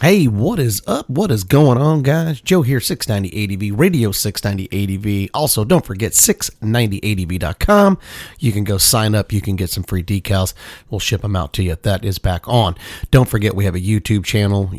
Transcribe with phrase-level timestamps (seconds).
[0.00, 1.10] Hey, what is up?
[1.10, 2.40] What is going on, guys?
[2.40, 5.30] Joe here, 690 ADV, Radio 690 ADV.
[5.34, 7.98] Also, don't forget 690ADV.com.
[8.38, 9.32] You can go sign up.
[9.32, 10.54] You can get some free decals.
[10.88, 11.74] We'll ship them out to you.
[11.82, 12.76] That is back on.
[13.10, 14.70] Don't forget, we have a YouTube channel,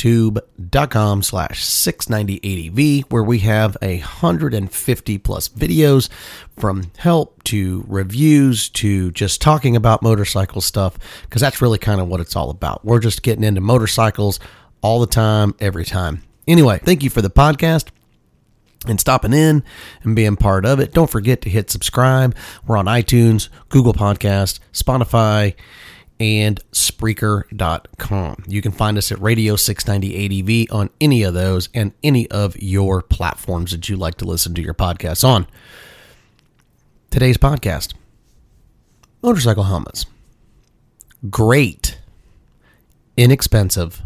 [0.00, 6.08] youtube.com slash 690ADV, where we have a 150 plus videos
[6.56, 12.08] from help to reviews to just talking about motorcycle stuff because that's really kind of
[12.08, 12.84] what it's all about.
[12.84, 14.40] We're just getting into motorcycles
[14.82, 16.22] all the time, every time.
[16.46, 17.88] Anyway, thank you for the podcast
[18.86, 19.62] and stopping in
[20.02, 20.92] and being part of it.
[20.92, 22.34] Don't forget to hit subscribe.
[22.66, 25.54] We're on iTunes, Google Podcast, Spotify,
[26.20, 28.44] and Spreaker.com.
[28.46, 32.60] You can find us at Radio 690 ADV on any of those and any of
[32.62, 35.46] your platforms that you like to listen to your podcasts on
[37.10, 37.94] today's podcast
[39.22, 40.06] motorcycle helmets.
[41.28, 41.98] Great,
[43.16, 44.02] inexpensive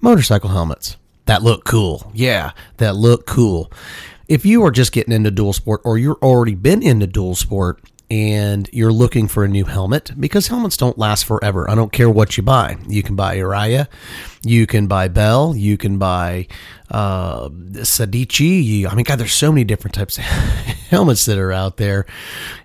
[0.00, 0.96] motorcycle helmets
[1.26, 2.10] that look cool.
[2.14, 3.70] Yeah, that look cool.
[4.28, 7.80] If you are just getting into dual sport or you're already been into dual sport
[8.10, 11.68] and you're looking for a new helmet because helmets don't last forever.
[11.68, 12.76] I don't care what you buy.
[12.88, 13.86] You can buy Arai,
[14.44, 16.46] you can buy Bell, you can buy
[16.90, 18.90] uh, Sedici.
[18.90, 22.06] I mean, God, there's so many different types of helmets that are out there,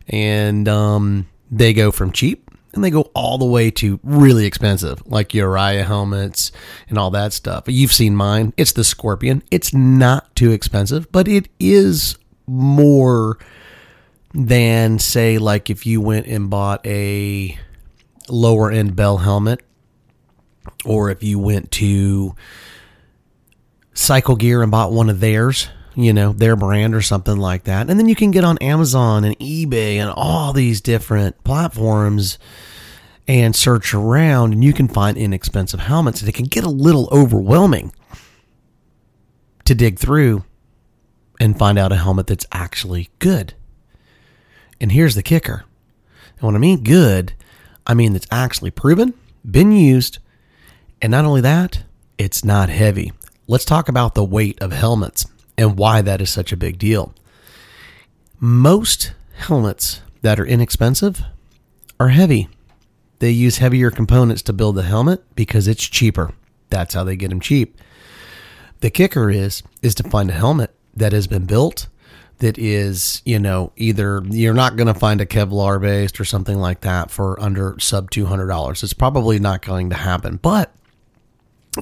[0.08, 5.06] and um, they go from cheap and they go all the way to really expensive,
[5.06, 6.52] like Arai helmets
[6.88, 7.66] and all that stuff.
[7.68, 8.54] You've seen mine.
[8.58, 9.44] It's the Scorpion.
[9.52, 13.38] It's not too expensive, but it is more
[14.34, 17.58] than say like if you went and bought a
[18.30, 19.62] lower end Bell helmet
[20.86, 22.36] or if you went to
[23.94, 27.90] Cycle Gear and bought one of theirs, you know, their brand or something like that.
[27.90, 32.40] And then you can get on Amazon and eBay and all these different platforms
[33.28, 37.08] and search around and you can find inexpensive helmets and it can get a little
[37.12, 37.94] overwhelming
[39.66, 40.44] to dig through
[41.40, 43.54] and find out a helmet that's actually good.
[44.82, 45.64] And here's the kicker.
[46.38, 47.34] And when I mean good,
[47.86, 49.14] I mean it's actually proven,
[49.50, 50.18] been used,
[51.02, 51.84] and not only that,
[52.18, 53.14] it's not heavy.
[53.48, 55.28] Let's talk about the weight of helmets
[55.58, 57.14] and why that is such a big deal.
[58.40, 61.22] Most helmets that are inexpensive
[62.00, 62.50] are heavy.
[63.20, 66.34] They use heavier components to build the helmet because it's cheaper.
[66.70, 67.80] That's how they get them cheap.
[68.80, 71.88] The kicker is is to find a helmet that has been built
[72.42, 76.58] that is, you know, either you're not going to find a Kevlar based or something
[76.58, 78.84] like that for under sub $200.
[78.84, 80.38] It's probably not going to happen.
[80.38, 80.74] But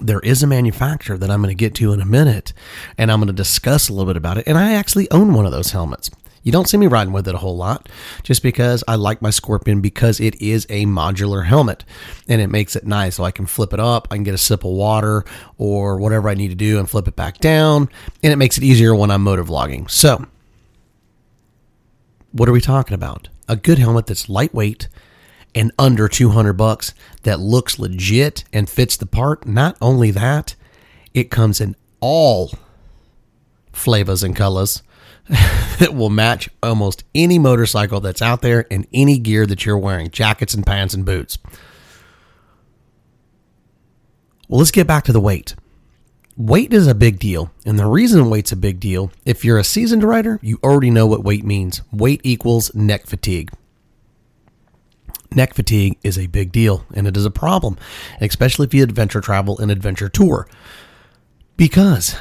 [0.01, 2.53] there is a manufacturer that I'm going to get to in a minute
[2.97, 4.47] and I'm going to discuss a little bit about it.
[4.47, 6.11] And I actually own one of those helmets.
[6.43, 7.87] You don't see me riding with it a whole lot
[8.23, 11.85] just because I like my Scorpion because it is a modular helmet
[12.27, 13.15] and it makes it nice.
[13.15, 15.23] So I can flip it up, I can get a sip of water
[15.57, 17.89] or whatever I need to do and flip it back down.
[18.21, 19.89] And it makes it easier when I'm motor vlogging.
[19.89, 20.25] So,
[22.31, 23.29] what are we talking about?
[23.47, 24.87] A good helmet that's lightweight
[25.55, 29.47] and under 200 bucks that looks legit and fits the part.
[29.47, 30.55] Not only that,
[31.13, 32.51] it comes in all
[33.71, 34.83] flavors and colors
[35.79, 40.09] that will match almost any motorcycle that's out there and any gear that you're wearing
[40.09, 41.37] jackets and pants and boots.
[44.47, 45.55] Well, let's get back to the weight.
[46.39, 47.51] Weight is a big deal.
[47.65, 51.05] And the reason weight's a big deal, if you're a seasoned rider, you already know
[51.05, 51.81] what weight means.
[51.91, 53.51] Weight equals neck fatigue.
[55.35, 57.77] Neck fatigue is a big deal and it is a problem,
[58.21, 60.47] especially if you adventure travel and adventure tour.
[61.57, 62.15] Because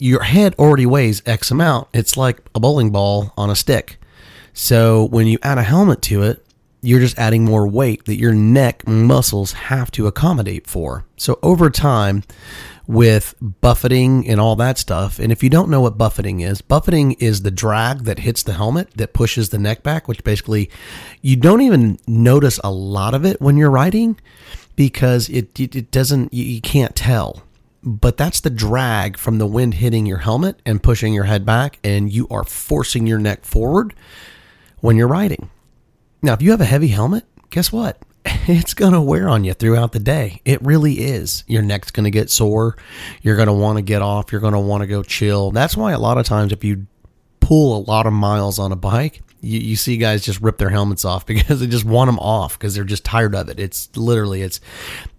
[0.00, 1.86] your head already weighs X amount.
[1.94, 4.00] It's like a bowling ball on a stick.
[4.54, 6.44] So when you add a helmet to it,
[6.82, 11.06] you're just adding more weight that your neck muscles have to accommodate for.
[11.16, 12.24] So over time,
[12.86, 15.18] with buffeting and all that stuff.
[15.18, 18.52] And if you don't know what buffeting is, buffeting is the drag that hits the
[18.52, 20.70] helmet that pushes the neck back, which basically
[21.22, 24.20] you don't even notice a lot of it when you're riding
[24.76, 27.42] because it, it, it doesn't, you, you can't tell.
[27.84, 31.78] but that's the drag from the wind hitting your helmet and pushing your head back,
[31.84, 33.94] and you are forcing your neck forward
[34.80, 35.50] when you're riding.
[36.22, 37.98] Now, if you have a heavy helmet, guess what?
[38.46, 40.42] It's going to wear on you throughout the day.
[40.44, 41.44] It really is.
[41.46, 42.76] Your neck's going to get sore.
[43.22, 44.32] You're going to want to get off.
[44.32, 45.50] You're going to want to go chill.
[45.50, 46.86] That's why a lot of times, if you
[47.40, 50.68] pull a lot of miles on a bike, you, you see guys just rip their
[50.68, 53.58] helmets off because they just want them off because they're just tired of it.
[53.58, 54.60] It's literally, it's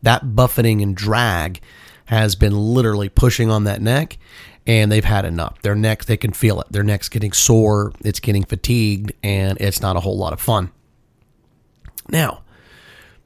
[0.03, 1.61] that buffeting and drag
[2.05, 4.19] has been literally pushing on that neck
[4.67, 5.61] and they've had enough.
[5.61, 6.67] Their neck, they can feel it.
[6.71, 10.71] Their neck's getting sore, it's getting fatigued, and it's not a whole lot of fun.
[12.09, 12.41] Now,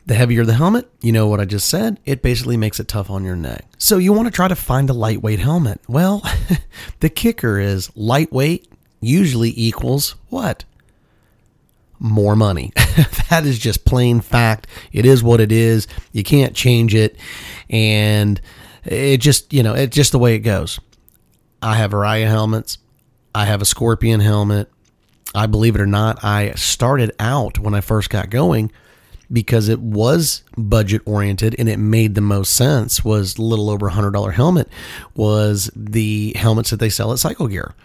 [0.09, 3.11] the heavier the helmet, you know what I just said, it basically makes it tough
[3.11, 3.65] on your neck.
[3.77, 5.81] So you want to try to find a lightweight helmet.
[5.87, 6.23] Well,
[6.99, 8.67] the kicker is lightweight
[8.99, 10.65] usually equals what?
[11.99, 12.71] More money.
[13.29, 14.65] that is just plain fact.
[14.91, 15.87] It is what it is.
[16.11, 17.15] You can't change it.
[17.69, 18.41] And
[18.85, 20.79] it just, you know, it's just the way it goes.
[21.61, 22.79] I have Arai helmets.
[23.35, 24.71] I have a Scorpion helmet.
[25.35, 28.71] I believe it or not, I started out when I first got going
[29.31, 33.87] because it was budget oriented and it made the most sense was a little over
[33.87, 34.67] a hundred dollar helmet
[35.15, 37.75] was the helmets that they sell at Cycle Gear.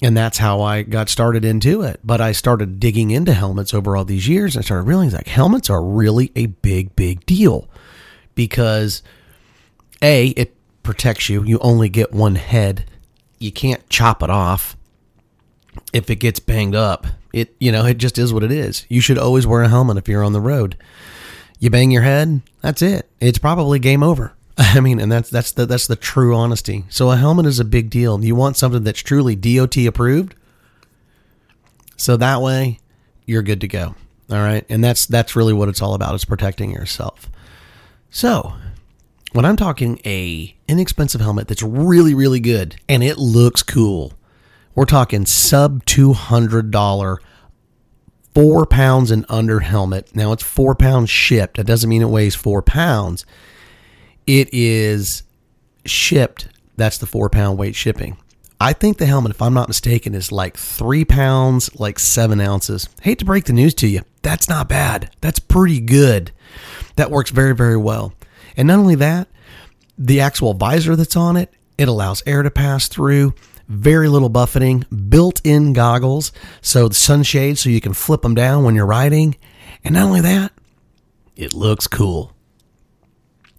[0.00, 2.00] And that's how I got started into it.
[2.02, 5.28] But I started digging into helmets over all these years and I started realizing like
[5.28, 7.68] helmets are really a big, big deal
[8.34, 9.02] because
[10.00, 11.44] A, it protects you.
[11.44, 12.84] You only get one head.
[13.38, 14.76] You can't chop it off
[15.92, 17.06] if it gets banged up.
[17.32, 18.86] It you know, it just is what it is.
[18.88, 20.76] You should always wear a helmet if you're on the road.
[21.58, 23.08] You bang your head, that's it.
[23.20, 24.34] It's probably game over.
[24.58, 26.84] I mean, and that's that's the that's the true honesty.
[26.88, 28.22] So a helmet is a big deal.
[28.22, 30.34] You want something that's truly DOT approved.
[31.96, 32.80] So that way
[33.26, 33.94] you're good to go.
[34.30, 34.64] All right?
[34.68, 37.30] And that's that's really what it's all about is protecting yourself.
[38.10, 38.54] So,
[39.32, 44.12] when I'm talking a inexpensive helmet that's really really good and it looks cool
[44.74, 47.18] we're talking sub $200
[48.34, 50.14] four pounds and under helmet.
[50.14, 51.56] Now it's four pounds shipped.
[51.56, 53.26] That doesn't mean it weighs four pounds.
[54.26, 55.22] It is
[55.84, 56.48] shipped.
[56.76, 58.16] That's the four pound weight shipping.
[58.60, 62.88] I think the helmet, if I'm not mistaken, is like three pounds, like seven ounces.
[63.02, 64.02] Hate to break the news to you.
[64.22, 65.10] That's not bad.
[65.20, 66.30] That's pretty good.
[66.94, 68.12] That works very, very well.
[68.56, 69.26] And not only that,
[69.98, 73.34] the actual visor that's on it, it allows air to pass through
[73.72, 76.30] very little buffeting, built in goggles,
[76.60, 79.34] so the sunshade so you can flip them down when you're riding.
[79.82, 80.52] And not only that,
[81.36, 82.32] it looks cool.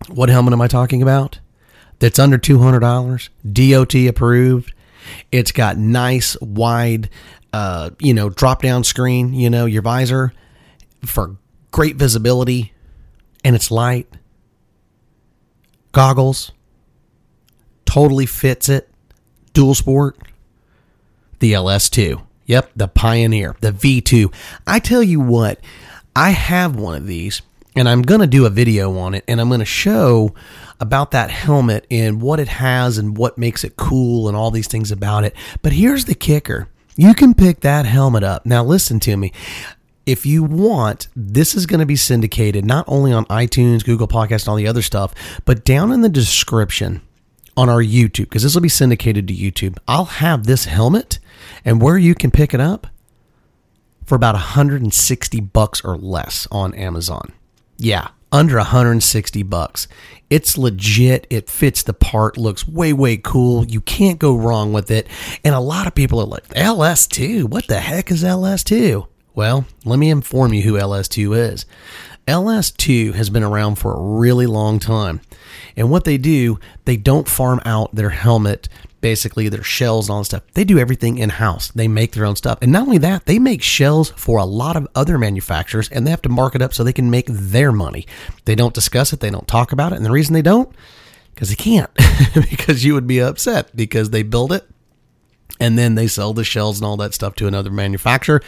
[0.08, 1.40] What helmet am I talking about?
[2.00, 4.74] That's under $200, DOT approved.
[5.32, 7.10] It's got nice, wide,
[7.52, 10.34] uh, you know, drop down screen, you know, your visor
[11.06, 11.38] for
[11.72, 12.74] great visibility,
[13.44, 14.08] and it's light.
[15.92, 16.52] Goggles
[17.86, 18.93] totally fits it
[19.54, 20.18] dual sport,
[21.40, 22.22] the LS2.
[22.46, 24.34] Yep, the Pioneer, the V2.
[24.68, 25.60] I tell you what,
[26.16, 27.42] I have one of these
[27.76, 30.34] and I'm going to do a video on it and I'm going to show
[30.80, 34.68] about that helmet and what it has and what makes it cool and all these
[34.68, 35.36] things about it.
[35.62, 36.68] But here's the kicker.
[36.96, 38.46] You can pick that helmet up.
[38.46, 39.32] Now listen to me.
[40.06, 44.44] If you want, this is going to be syndicated not only on iTunes, Google Podcast,
[44.44, 45.14] and all the other stuff,
[45.46, 47.02] but down in the description,
[47.56, 49.78] on our YouTube because this will be syndicated to YouTube.
[49.88, 51.20] I'll have this helmet
[51.64, 52.88] and where you can pick it up
[54.06, 57.32] for about 160 bucks or less on Amazon.
[57.78, 59.88] Yeah, under 160 bucks.
[60.30, 61.28] It's legit.
[61.30, 63.66] It fits the part, looks way, way cool.
[63.66, 65.08] You can't go wrong with it.
[65.44, 67.44] And a lot of people are like, LS2?
[67.46, 69.08] What the heck is LS2?
[69.36, 71.66] Well, let me inform you who LS2 is.
[72.28, 75.22] LS2 has been around for a really long time.
[75.76, 78.70] And what they do, they don't farm out their helmet,
[79.02, 80.44] basically their shells and all that stuff.
[80.54, 81.70] They do everything in house.
[81.72, 82.60] They make their own stuff.
[82.62, 86.12] And not only that, they make shells for a lot of other manufacturers and they
[86.12, 88.06] have to mark it up so they can make their money.
[88.46, 89.98] They don't discuss it, they don't talk about it.
[89.98, 90.74] And the reason they don't,
[91.34, 91.90] because they can't,
[92.50, 94.66] because you would be upset because they build it
[95.60, 98.42] and then they sell the shells and all that stuff to another manufacturer.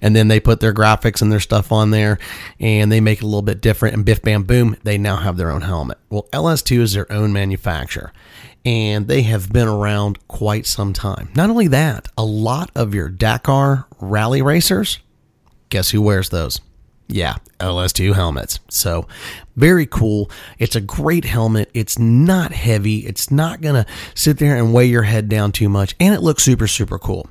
[0.00, 2.18] And then they put their graphics and their stuff on there
[2.58, 3.94] and they make it a little bit different.
[3.94, 5.98] And biff bam boom they now have their own helmet.
[6.10, 8.12] Well ls2 is their own manufacturer
[8.64, 11.30] and they have been around quite some time.
[11.34, 15.00] Not only that a lot of your dakar rally racers
[15.70, 16.60] guess who wears those
[17.10, 18.60] yeah, LS2 helmets.
[18.68, 19.06] So,
[19.56, 20.30] very cool.
[20.58, 21.70] It's a great helmet.
[21.74, 22.98] It's not heavy.
[22.98, 25.94] It's not going to sit there and weigh your head down too much.
[25.98, 27.28] And it looks super, super cool.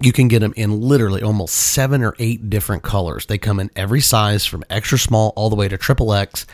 [0.00, 3.26] You can get them in literally almost seven or eight different colors.
[3.26, 6.46] They come in every size from extra small all the way to triple X.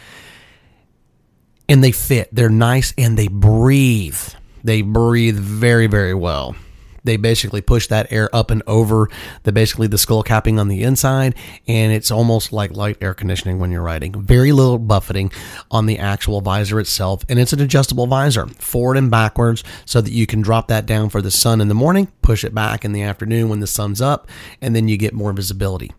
[1.68, 2.28] and they fit.
[2.32, 4.18] They're nice and they breathe.
[4.62, 6.56] They breathe very, very well.
[7.04, 9.08] They basically push that air up and over
[9.42, 11.34] the basically the skull capping on the inside,
[11.68, 14.20] and it's almost like light air conditioning when you're riding.
[14.22, 15.30] Very little buffeting
[15.70, 20.12] on the actual visor itself, and it's an adjustable visor, forward and backwards, so that
[20.12, 22.92] you can drop that down for the sun in the morning, push it back in
[22.92, 24.28] the afternoon when the sun's up,
[24.60, 25.92] and then you get more visibility.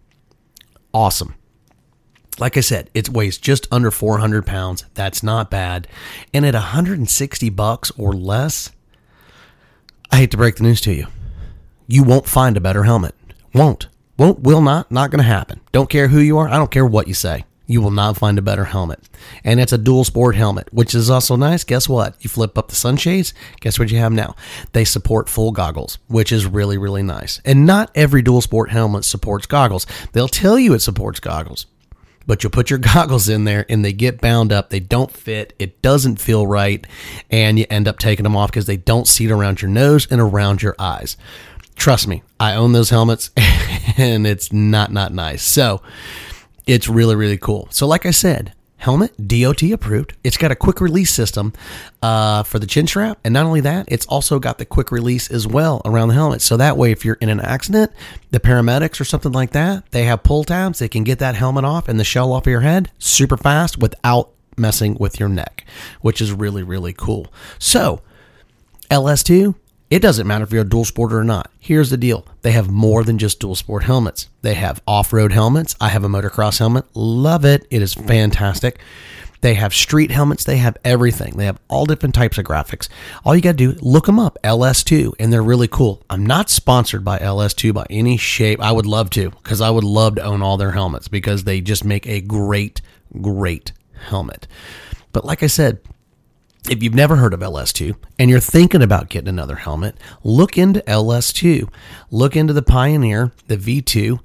[0.94, 1.36] Awesome
[2.40, 4.86] like I said, it weighs just under 400 pounds.
[4.94, 5.88] That's not bad.
[6.34, 8.72] And at 160 bucks or less,
[10.12, 11.08] I hate to break the news to you.
[11.88, 13.16] You won't find a better helmet.
[13.54, 13.88] Won't.
[14.18, 15.60] Won't, will not, not going to happen.
[15.72, 16.48] Don't care who you are.
[16.48, 17.46] I don't care what you say.
[17.68, 19.00] You will not find a better helmet.
[19.44, 21.64] And it's a dual sport helmet, which is also nice.
[21.64, 22.16] Guess what?
[22.20, 23.34] You flip up the sunshades.
[23.60, 24.36] Guess what you have now?
[24.74, 27.42] They support full goggles, which is really, really nice.
[27.44, 29.88] And not every dual sport helmet supports goggles.
[30.14, 31.66] They'll tell you it supports goggles,
[32.28, 34.70] but you'll put your goggles in there and they get bound up.
[34.70, 35.54] They don't fit.
[35.60, 36.86] It doesn't feel right.
[37.30, 40.22] And you end up taking them off because they don't seat around your nose and
[40.22, 41.18] around your eyes.
[41.76, 43.32] Trust me, I own those helmets
[43.98, 45.44] and it's not, not nice.
[45.44, 45.82] So
[46.66, 47.68] it's really, really cool.
[47.72, 50.16] So, like I said, helmet, DOT approved.
[50.24, 51.54] It's got a quick release system
[52.02, 53.20] uh, for the chin strap.
[53.24, 56.42] And not only that, it's also got the quick release as well around the helmet.
[56.42, 57.92] So that way, if you're in an accident,
[58.32, 60.80] the paramedics or something like that, they have pull tabs.
[60.80, 63.78] They can get that helmet off and the shell off of your head super fast
[63.78, 65.66] without messing with your neck,
[66.02, 67.28] which is really, really cool.
[67.60, 68.02] So,
[68.92, 69.56] LS2,
[69.90, 71.52] it doesn't matter if you're a dual sporter or not.
[71.60, 74.30] Here's the deal they have more than just dual sport helmets.
[74.42, 75.76] They have off road helmets.
[75.80, 76.86] I have a motocross helmet.
[76.96, 77.68] Love it.
[77.70, 78.80] It is fantastic.
[79.42, 80.44] They have street helmets.
[80.44, 81.38] They have everything.
[81.38, 82.90] They have all different types of graphics.
[83.24, 86.02] All you got to do, look them up, LS2, and they're really cool.
[86.10, 88.60] I'm not sponsored by LS2 by any shape.
[88.60, 91.62] I would love to because I would love to own all their helmets because they
[91.62, 92.82] just make a great,
[93.22, 93.72] great
[94.08, 94.48] helmet.
[95.12, 95.80] But like I said,
[96.70, 100.82] if you've never heard of LS2 and you're thinking about getting another helmet, look into
[100.82, 101.70] LS2.
[102.12, 104.20] Look into the Pioneer, the V2,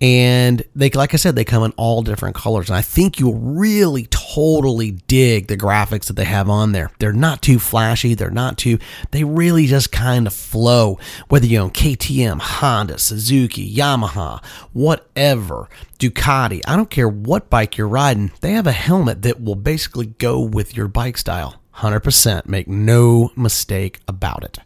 [0.00, 2.68] and they like I said they come in all different colors.
[2.68, 6.90] And I think you'll really totally dig the graphics that they have on there.
[6.98, 8.78] They're not too flashy, they're not too
[9.10, 10.98] they really just kind of flow
[11.28, 17.88] whether you own KTM, Honda, Suzuki, Yamaha, whatever, Ducati, I don't care what bike you're
[17.88, 21.60] riding, they have a helmet that will basically go with your bike style.
[21.76, 22.46] 100%.
[22.46, 24.58] Make no mistake about it.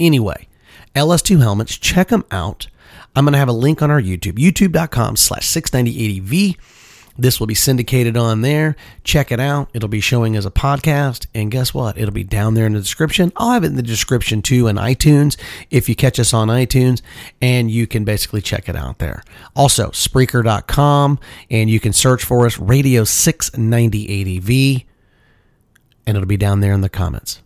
[0.00, 0.48] Anyway,
[0.94, 2.68] LS2 helmets, check them out.
[3.14, 6.56] I'm going to have a link on our YouTube, youtube.com slash 690ADV.
[7.20, 8.76] This will be syndicated on there.
[9.02, 9.70] Check it out.
[9.74, 11.26] It'll be showing as a podcast.
[11.34, 11.98] And guess what?
[11.98, 13.32] It'll be down there in the description.
[13.36, 15.36] I'll have it in the description too in iTunes
[15.68, 17.02] if you catch us on iTunes.
[17.42, 19.24] And you can basically check it out there.
[19.56, 21.18] Also, Spreaker.com.
[21.50, 24.84] And you can search for us, Radio 690ADV
[26.08, 27.42] and it'll be down there in the comments.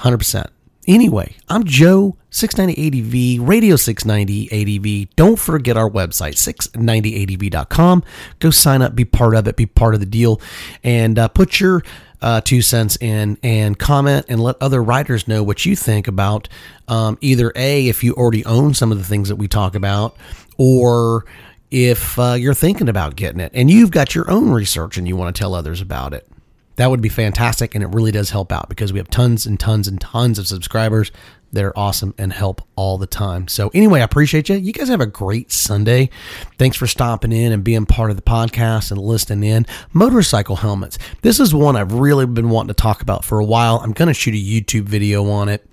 [0.00, 0.48] 100%.
[0.86, 5.08] Anyway, I'm Joe, 690ADV, Radio 690ADV.
[5.16, 8.04] Don't forget our website, 690ADV.com.
[8.40, 10.38] Go sign up, be part of it, be part of the deal,
[10.82, 11.82] and uh, put your
[12.20, 16.46] uh, two cents in and comment and let other writers know what you think about
[16.88, 20.14] um, either A, if you already own some of the things that we talk about,
[20.58, 21.24] or
[21.70, 25.16] if uh, you're thinking about getting it and you've got your own research and you
[25.16, 26.28] want to tell others about it.
[26.76, 27.74] That would be fantastic.
[27.74, 30.46] And it really does help out because we have tons and tons and tons of
[30.46, 31.12] subscribers
[31.52, 33.46] that are awesome and help all the time.
[33.46, 34.56] So, anyway, I appreciate you.
[34.56, 36.10] You guys have a great Sunday.
[36.58, 39.66] Thanks for stopping in and being part of the podcast and listening in.
[39.92, 40.98] Motorcycle helmets.
[41.22, 43.78] This is one I've really been wanting to talk about for a while.
[43.78, 45.64] I'm going to shoot a YouTube video on it.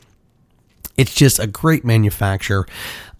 [0.98, 2.67] It's just a great manufacturer.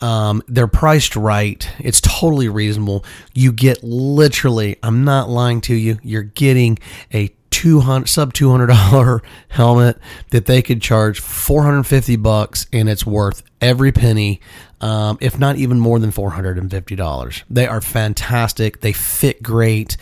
[0.02, 1.68] Um, they're priced right.
[1.80, 3.06] It's totally reasonable.
[3.34, 6.78] You get literally, I'm not lying to you, you're getting
[7.14, 9.98] a 200 sub $200 helmet
[10.30, 14.42] that they could charge 450 bucks and it's worth every penny
[14.80, 18.82] um, if not even more than $450 they are fantastic.
[18.82, 19.98] They fit great.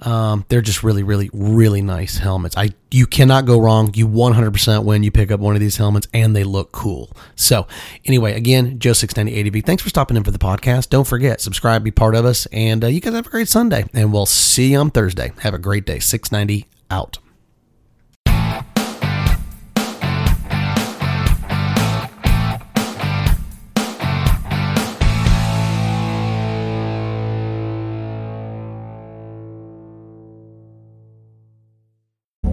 [0.00, 2.56] Um, they're just really really really nice helmets.
[2.56, 3.92] I you cannot go wrong.
[3.94, 7.10] You 100% when you pick up one of these helmets and they look cool.
[7.36, 7.68] So
[8.04, 10.88] anyway again joe 690 adv thanks for stopping in for the podcast.
[10.88, 13.84] Don't forget subscribe be part of us and uh, you guys have a great sunday
[13.94, 15.32] and we'll see you on thursday.
[15.40, 16.00] Have a great day.
[16.00, 17.18] 690 out.